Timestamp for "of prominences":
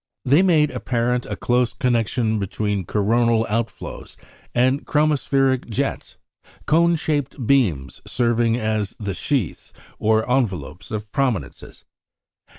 10.89-11.85